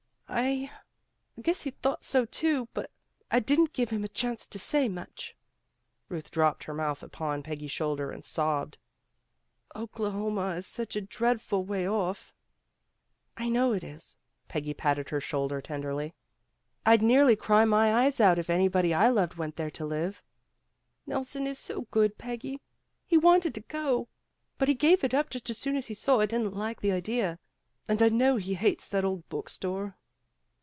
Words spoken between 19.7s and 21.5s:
to live." "Nelson